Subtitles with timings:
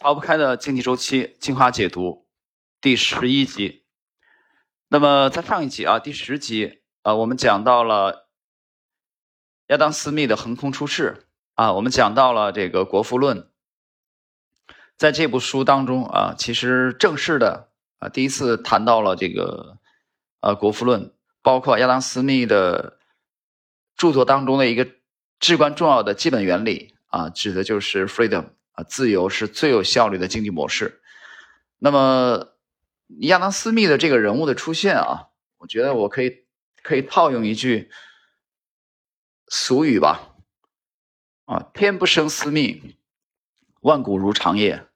[0.00, 2.28] 逃不开的经济周期精华解读
[2.80, 3.84] 第十一集。
[4.86, 8.28] 那么在上一集啊，第十集啊，我们讲到了
[9.66, 13.38] 亚当·斯密的横空出世啊，我们讲到了这个《国富论》。
[14.96, 19.78] 在这部书当中啊，其实正式的啊，第一次谈到了这个
[20.40, 21.06] 呃《国富论》，
[21.42, 23.00] 包括亚当·斯密的
[23.96, 24.88] 著作当中的一个
[25.40, 28.50] 至关重要的基本原理啊，指的就是 freedom。
[28.78, 31.02] 啊，自由是最有效率的经济模式。
[31.78, 32.54] 那么，
[33.22, 36.46] 亚当·斯密的这个人物的出现啊，我觉得我可以
[36.84, 37.90] 可以套用一句
[39.48, 40.36] 俗语吧。
[41.46, 42.96] 啊，天不生斯密，
[43.80, 44.86] 万古如长夜。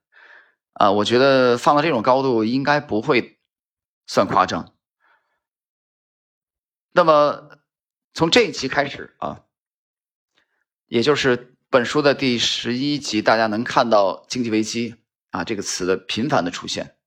[0.71, 3.37] 啊，我觉得放到这种高度应该不会
[4.07, 4.73] 算夸张。
[6.93, 7.59] 那么，
[8.13, 9.43] 从这一期开始啊，
[10.87, 11.49] 也就是。
[11.73, 14.93] 本书的第十一集，大家能看到“经济危机”
[15.33, 16.97] 啊这个词的频繁的出现。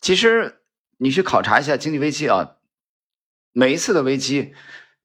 [0.00, 0.62] 其实
[0.96, 2.56] 你去考察一下经济危机啊，
[3.52, 4.52] 每一次的危机，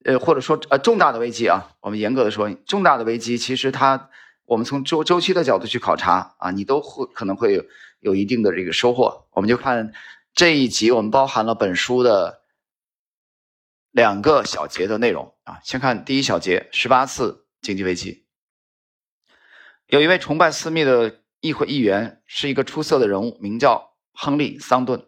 [0.04, 4.10] 呃，或者说呃重大的危机啊，我们严格的说，重大的危机，其实它
[4.44, 7.64] 我们从周周期的角度去考察啊，你都会可能会有
[8.00, 9.28] 有一定的这个收获。
[9.30, 9.92] 我们就看
[10.34, 12.42] 这一集，我们包含了本书的
[13.92, 15.60] 两个小节的内容啊。
[15.62, 18.21] 先看第一小节，十八次经济危机。
[19.92, 25.04] 有一位崇拜斯密的议会议员，是一个出色的人物，名叫亨利·桑顿。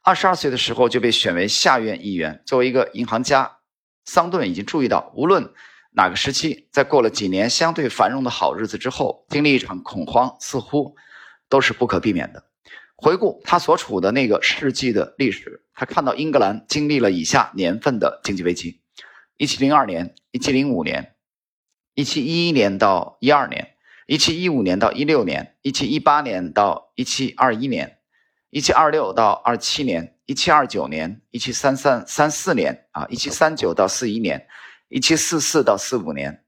[0.00, 2.42] 二十二岁的时候就被选为下院议员。
[2.46, 3.58] 作为一个银行家，
[4.06, 5.52] 桑顿已经注意到，无论
[5.90, 10.96] 哪个时期，在过了几年相对繁荣的好日子之后，经历一场恐慌，似乎
[11.50, 12.42] 都是不可避免的。
[12.96, 18.80] 回顾他所处的那个世纪的历史，他看到英格兰经历了以下年份的经济危机：
[19.36, 21.16] 一七零二年、一七零五年、
[21.94, 23.71] 一七一一年到一二年。
[24.06, 27.98] 一七一五年到一六年，一七一八年到一七二一年，
[28.50, 34.48] 一七二六到二七年，一七二九年，一七三三三四年啊，一七三九到四一年，
[34.88, 36.44] 一七四四到四五年，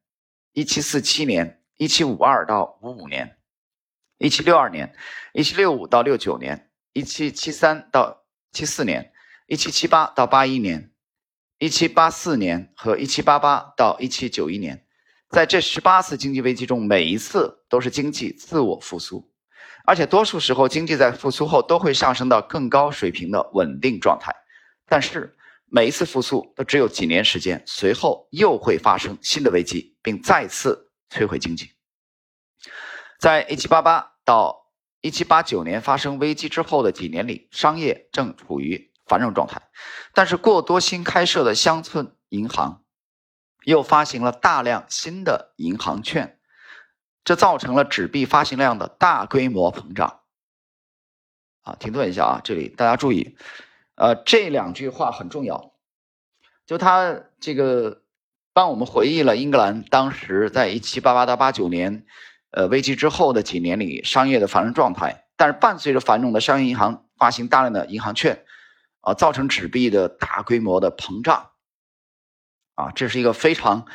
[0.53, 3.37] 一七四七年，一七五二到五五年，
[4.19, 4.93] 一七六二年，
[5.33, 9.12] 一七六五到六九年，一七七三到七四年，
[9.47, 10.91] 一七七八到八一年，
[11.59, 14.84] 一七八四年和一七八八到一七九一年。
[15.34, 19.28] 在这十八次经济危机中，每一次都是经济自我复苏，
[19.84, 24.33] 而且多数时候经济在复苏后都会上升到更高水平的稳定状态。
[24.87, 25.37] 但是
[25.67, 31.69] 每一次复苏都只有几年时间，随后又会发生新的危机，并再次摧毁经济。
[33.19, 34.71] 在1788到
[35.03, 39.61] 1789年发生危机之后的几年里，商业正处于繁荣状态，
[40.12, 42.84] 但是过多新开设的乡村银行。
[43.65, 46.39] 又发行了大量新的银行券，
[47.25, 50.21] 这造成了纸币发行量的大规模膨胀。
[51.63, 53.37] 啊，停顿一下啊，这里大家注意，
[53.95, 55.73] 呃，这两句话很重要，
[56.67, 58.03] 就他这个
[58.53, 62.05] 帮我们回忆了英格兰当时在一七八八到八九年，
[62.51, 68.45] 呃，危机之后的几年里商业的繁荣状态，但是伴随着繁荣的商业银行发行大量的银行券，
[69.01, 71.53] 啊，造成纸币的大规模的膨胀。
[72.75, 73.87] 啊，这是一个非常，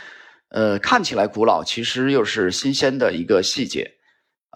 [0.49, 3.97] 呃，看起来古老，其实又是新鲜的一个细节，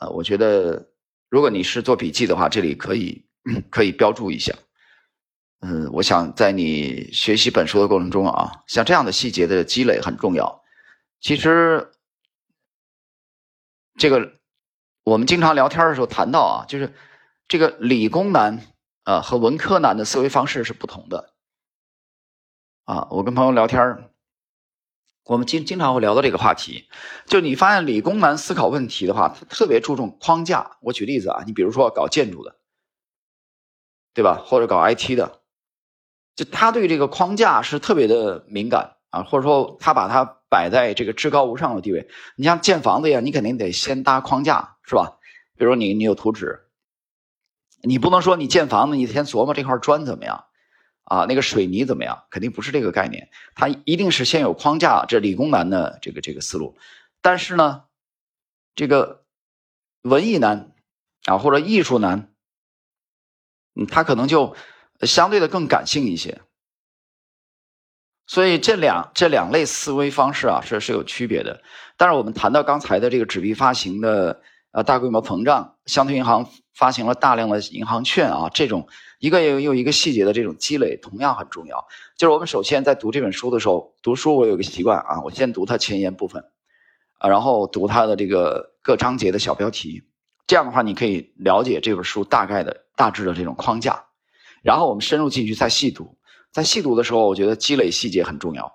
[0.01, 0.89] 呃，我觉得
[1.29, 3.25] 如果你是做笔记的话，这里可以
[3.69, 4.53] 可以标注一下。
[5.59, 10.63] 嗯，我想在你学习本书的过程中啊，像这样的细节的积累很重要。
[11.21, 11.91] 其实，
[13.97, 14.33] 这个
[15.05, 16.93] 我们经常聊天的时候谈到啊，就是
[17.47, 18.59] 这个理工男
[19.03, 21.33] 啊和文科男的思维方式是不同的。
[22.83, 24.09] 啊，我跟朋友聊天
[25.25, 26.89] 我们经经常会聊到这个话题，
[27.25, 30.77] 就你发现理工男思考问题的话，他特别注重框架。
[30.81, 32.57] 我举例子啊，你比如说搞建筑的，
[34.13, 34.43] 对吧？
[34.45, 35.39] 或者搞 IT 的，
[36.35, 42.09] 就他对这个框架是特别的敏感啊，或者说他把它摆在这个至高无上的地位。
[42.35, 45.19] 你像建房子呀，你肯定得先搭框架，是吧？
[45.55, 46.67] 比如你你有图纸，
[47.81, 50.43] 你不能说你建房子，你先琢磨这块砖怎么样。
[51.03, 52.23] 啊，那个水泥怎么样？
[52.29, 55.05] 肯定不是这个概念，它一定是先有框架。
[55.07, 56.77] 这理工男的这个这个思路，
[57.21, 57.83] 但是呢，
[58.75, 59.25] 这个
[60.01, 60.71] 文艺男
[61.25, 62.33] 啊或者艺术男，
[63.75, 64.55] 嗯，他可能就
[65.01, 66.41] 相对的更感性一些。
[68.25, 71.61] 所以这两这两类思维方式啊是是有区别的。
[71.97, 74.41] 但是我们谈到刚才的这个纸币发行的
[74.73, 78.89] 呃大规模膨胀，乡村银行发行了大量的银行券啊，这种。
[79.19, 81.87] 一个又又一个细节的这种积累同样很重要。
[82.17, 86.43] 就是我们首先在读这本书的时候，读书我有个习惯啊，我先读它前言部分，
[87.19, 90.03] 啊，然后读它的这个各章节的小标题，
[90.45, 94.03] 这样的话，你可以了解这本书大概的大致的这种框架，
[94.61, 96.17] 然后我们深入进去再细读。
[96.51, 98.73] 在细读的时候，我觉得积累细节很重要，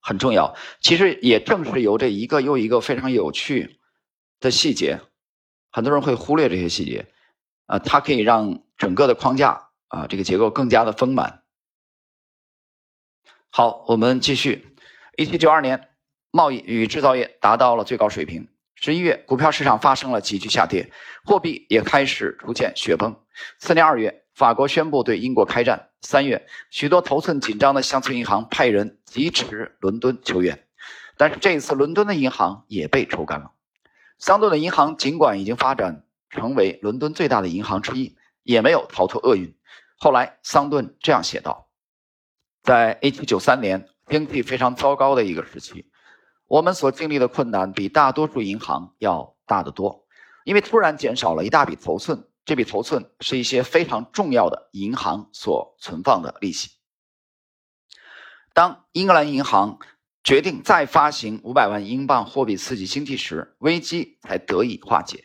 [0.00, 0.54] 很重要。
[0.80, 3.77] 其实也正是由这一个又一个非常有趣
[4.40, 5.00] 的细节，
[5.70, 7.06] 很多人会忽略这些细节，
[7.66, 11.42] 啊，它可以让整个的框架啊这个结构更加的丰满。
[13.50, 14.76] 好，我们继续。
[15.16, 15.88] 一七九二年，
[16.30, 18.48] 贸易与制造业达到了最高水平。
[18.76, 20.92] 十一月，股票市场发生了急剧下跌，
[21.24, 23.16] 货币也开始出现雪崩。
[23.58, 25.90] 次年二月，法国宣布对英国开战。
[26.02, 30.68] 三月，许多头寸紧张的乡村银行派人疾驰伦敦求援，
[31.16, 33.50] 但是这一次，伦敦的银行也被抽干了。
[34.18, 39.56] 桑顿的银行尽管已经发展成为伦敦最大的银行之一，也没有逃脱厄运。
[39.96, 41.68] 后来，桑顿这样写道
[42.62, 45.90] ：“在一七九三年，经济非常糟糕的一个时期。”
[46.46, 50.06] 我们所经历的困难比大多数银行要大得多，
[50.44, 56.70] 因为突然减少了一大笔头寸，这笔头寸是一些非常重要的银行所存放的利息。
[58.54, 59.78] 当英格兰银行
[60.24, 65.24] 决定再发行五百万英镑货币刺激经济时，危机才得以化解。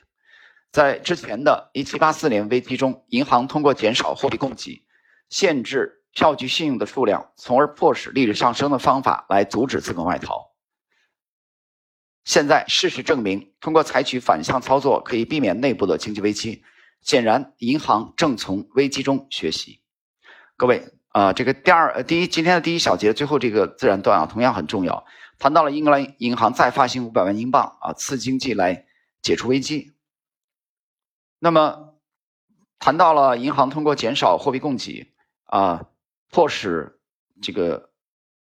[0.71, 4.85] 在之前的一七八四年危机中，银行通过减少货币供给、
[5.29, 10.51] 限制票据信用的数量，从而迫使利率上升的方法来阻止资本外逃。
[12.23, 16.63] 现在事实证明，通过采取反向操作可以避免内部的经济危机。
[17.01, 19.81] 显然，银行正从危机中学习。
[20.55, 25.05] 各位啊，这个第二呃、第一今天的第一小节最后这个自然段啊，同样很重要，
[25.39, 28.85] 谈到了英格兰银行再发行五百万英镑啊，刺激经济来
[29.21, 29.93] 解除危机。
[31.39, 31.95] 那么，
[32.79, 35.13] 谈到了银行通过减少货币供给
[35.45, 35.85] 啊，
[36.29, 36.99] 迫使
[37.41, 37.89] 这个。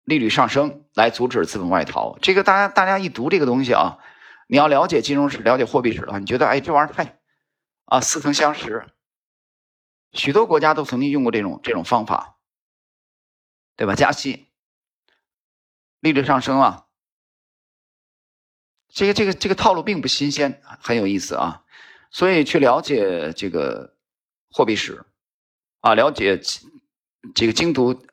[0.04, 4.00] 利率上升来阻止资本外逃，这个大家大家一读这个东西啊，
[4.48, 7.20] 你要了解金融史、了解货币史的话，你觉得哎，这玩意儿太
[7.86, 8.88] 啊似曾相识。
[10.12, 12.40] 许多国家都曾经用过这种这种方法，
[13.82, 13.96] 对吧？
[13.96, 14.46] 加息、
[16.02, 16.86] 利率上升啊，
[18.90, 21.64] 这个这个这个套路并不新鲜，很有意思啊。
[22.12, 23.98] 所以去了解这个
[24.52, 25.04] 货币史
[25.80, 26.40] 啊，了解
[27.34, 28.06] 这个精读。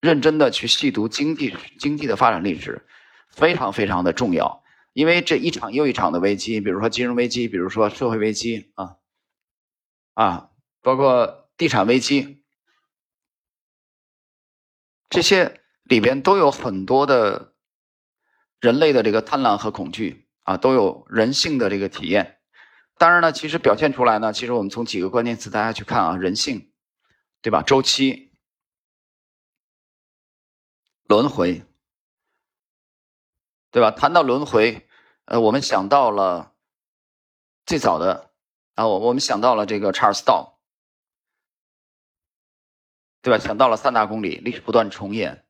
[0.00, 2.86] 认真的去细读经济经济的发展历史，
[3.28, 4.62] 非常非常的重要。
[4.92, 8.98] 因为这一场又一场的危机，比如说金融危机，比如说社会危机啊，
[10.14, 10.50] 啊，
[10.80, 12.44] 包括地产危机，
[15.08, 17.54] 这些里边都有很多的
[18.60, 22.40] 人类的这个贪婪和恐惧啊，都有人性的这个体验。
[22.96, 26.72] 当然呢，其实表现出来呢，其实我们从几个关键词大家去看啊，人性，
[27.40, 27.62] 对吧？
[27.62, 28.26] 周期。
[31.06, 31.62] 轮回，
[33.70, 33.90] 对吧？
[33.90, 34.86] 谈到轮回，
[35.24, 36.52] 呃，我们想到了
[37.64, 38.30] 最早的
[38.74, 40.57] 啊，我我们想到了这个查尔斯道，
[43.22, 43.38] 对吧？
[43.38, 45.44] 想到了三大公理，历史不断重演。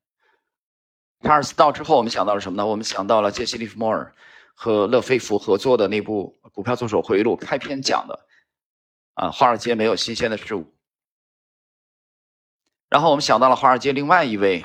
[1.22, 2.66] 查尔斯到之后，我们想到了什么呢？
[2.66, 4.14] 我们想到了杰西·利弗莫尔
[4.54, 8.26] 和勒菲弗合作的那部《股票作手回忆录》，开篇讲的
[9.14, 10.72] 啊，华尔街没有新鲜的事物。
[12.88, 14.64] 然后我们想到了华尔街另外一位。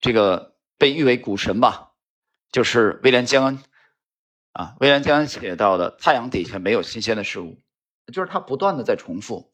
[0.00, 1.92] 这个被誉为股神吧，
[2.50, 3.62] 就是威廉·江恩
[4.50, 4.74] 啊。
[4.80, 7.56] 威廉·江恩写到的“太阳底下没有新鲜的事物”，
[8.12, 9.51] 就是他不断的在重复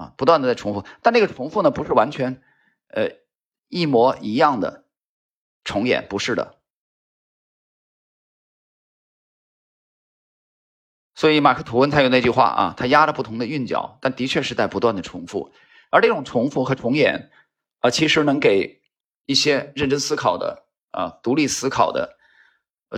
[0.00, 0.84] 啊，不断的在重复。
[1.02, 2.42] 但这个重复呢，不是完全
[2.88, 3.10] 呃
[3.68, 4.84] 一模一样的
[5.62, 6.58] 重演，不是的。
[11.14, 15.52] 所以马克·吐温才有那句话啊，他压着不同的韵脚，但的确是在不断的重复。
[15.90, 17.30] 而这种重复和重演
[17.80, 18.80] 啊，其实能给。
[19.26, 22.18] 一些认真思考的啊，独立思考的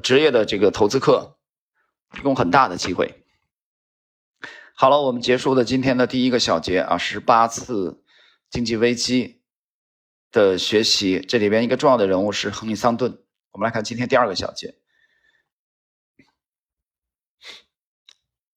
[0.02, 1.36] 职业的这个投资客
[2.10, 3.21] 提供很大的机会。
[4.74, 8.02] 好了，我们结束了今天的第一个小节啊，十八次
[8.50, 9.42] 经济危机
[10.32, 11.20] 的学习。
[11.20, 13.22] 这里边一个重要的人物是亨利·桑顿。
[13.52, 14.74] 我们来看今天第二个小节，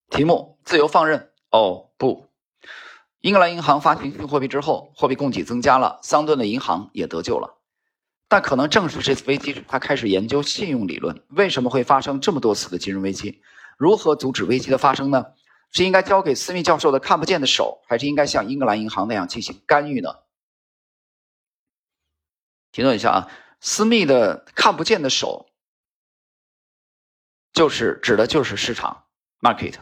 [0.10, 1.32] 题目：自由放任。
[1.52, 2.30] 哦不，
[3.20, 7.62] 英格兰银行发行新货币之后，货币供给增加了，桑顿的银行也得救了。
[8.28, 11.24] 但可能正是这次危机，他开始研究信用理论。
[11.30, 13.42] 为什么会发生这么多次的金融危机？
[13.78, 15.26] 如何阻止危机的发生呢？
[15.72, 20.10] 是应该交给私密教授的看不见的手，还是应该像英格兰银行那样进行干预呢？
[22.72, 25.48] 停顿一下啊，私密的看不见的手，
[27.54, 29.06] 就是指的就是市场
[29.42, 29.76] （market），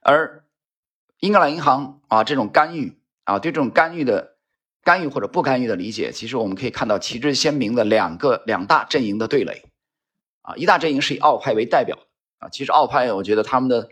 [0.00, 0.44] 而
[1.18, 4.32] 英格兰银行啊这种干预啊对这种干预的。
[4.84, 9.70] 干预或者不干预的理解，其实我们可以看到旗帜鲜明的两个两大阵营的对垒，
[10.40, 11.96] 啊，一大阵营是以澳派为代表，
[12.38, 12.48] 啊。
[12.48, 13.90] 其实奥派，我觉得他们的，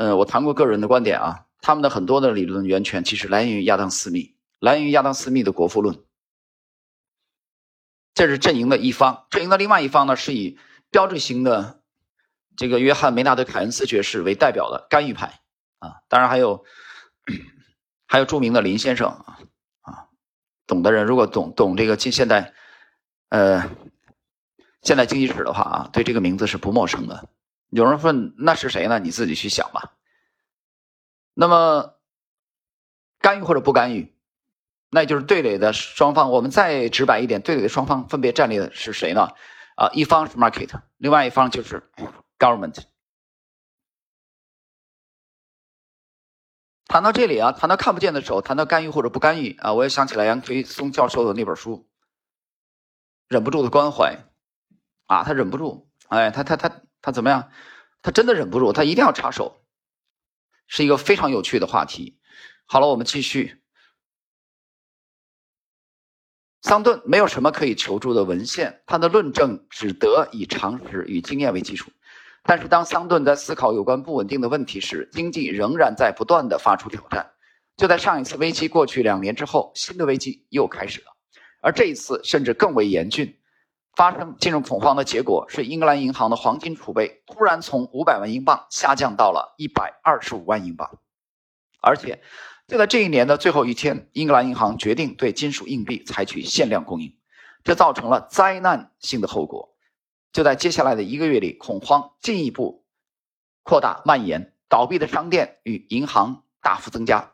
[0.00, 5.94] 呃，我谈过个人的观点啊，他们的很多的理论源泉其实来源于亚当·斯密，来源于亚当·斯密的《国富论》。
[8.14, 10.58] 这是阵营的一方，阵营的另外一方呢，是以
[10.90, 11.82] 标志型的
[12.56, 15.40] 这个约翰·梅纳德·凯恩斯爵士为代表的干预派
[15.80, 16.64] 啊，当然还有
[18.06, 19.38] 还有著名的林先生啊
[19.82, 20.08] 啊，
[20.66, 22.54] 懂的人如果懂懂这个近现代
[23.28, 23.70] 呃
[24.80, 27.28] 现代经济史的话啊，对这个名字是不陌生的。
[27.68, 28.98] 有人问那是谁呢？
[28.98, 29.89] 你自己去想吧。
[31.40, 31.94] 那么
[33.18, 34.14] 干预或者不干预？
[34.90, 39.30] 那就是对垒的双方，我们再直白一点，对垒的双方分别站立的是谁呢？
[39.74, 41.90] 啊，一方是 market，另外一方就是
[42.38, 42.82] government。
[46.84, 51.76] 谈到这里啊，谈到看不见的手，谈到干预或者不干预啊，我也想起来杨奎松教授的那本书
[53.28, 54.14] 《忍不住的关怀》
[55.06, 57.50] 啊，他忍不住，哎，他他他他怎么样？
[58.02, 59.64] 他真的忍不住，他一定要插手，
[60.70, 62.16] 是一个非常有趣的话题。
[62.64, 63.60] 好了，我们继续。
[66.62, 71.90] 桑顿没有什么可以求助的文献，他的论证只得以常识与经验为基础。
[72.44, 77.32] 但是，当桑顿在思考有关不稳定的问题时，经济仍然在不断的发出挑战。
[77.76, 81.06] 就在上一次危机过去两年之后，新的危机又开始了，
[81.62, 83.39] 而这一次甚至更为严峻。
[84.00, 90.98] 发生金融恐慌的结果是，英格兰银行的黄金储备突然从五百万英镑下降到了一百二十五万英镑，
[91.82, 92.22] 而且。
[92.66, 97.14] 就在这一年的最后一天，英格兰银行决定对金属硬币采取限量供应，
[97.62, 99.76] 这造成了灾难性的后果。
[100.32, 102.86] 就在接下来的一个月里，恐慌进一步
[103.62, 107.32] 扩大蔓延，倒闭的商店与银行大幅增加。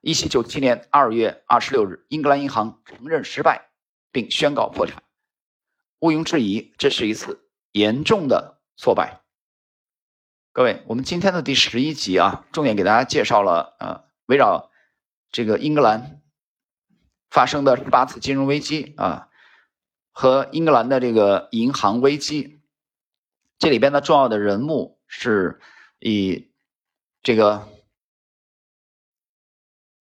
[0.00, 3.68] 一七九七年二月二十六日，英格兰银行承认失败，
[4.10, 5.02] 并宣告破产。
[6.06, 9.22] 毋庸置疑，这是一次严重的挫败。
[10.52, 14.70] 各位，我们今天的第十一集啊，重点给大家介绍了呃，围绕。
[15.32, 16.22] 这个英格兰
[17.28, 19.28] 发生的十八次金融危机啊，
[20.12, 22.62] 和英格兰的这个银行危机，
[23.58, 25.60] 这里边的重要的人物是
[25.98, 26.52] 以
[27.24, 27.68] 这个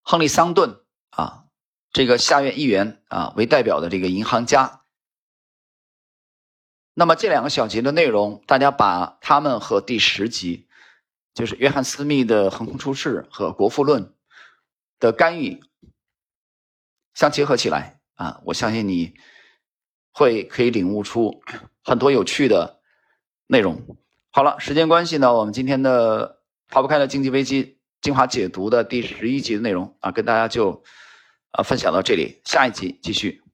[0.03, 1.45] 亨利·桑顿啊，
[1.91, 4.83] 这个下院议员啊为代表的这个银行家。
[6.95, 10.67] 那么这两个小节的内容，大家把他们和第十集，
[11.35, 14.11] 就是约翰·斯密的横空出世和国富论。
[14.97, 15.61] 的干预
[17.13, 19.13] 相结合起来啊，我相信你
[20.13, 21.41] 会可以领悟出
[21.83, 22.79] 很多有趣的
[23.47, 23.99] 内容。
[24.31, 30.81] 好了，时间关系呢，我们今天的逃不开的经济危机精华解读的第十一集的内容啊，跟大家就
[31.51, 33.44] 啊分享到这里，下一集继续。